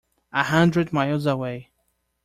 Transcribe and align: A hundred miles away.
A 0.33 0.41
hundred 0.41 0.91
miles 0.91 1.27
away. 1.27 1.69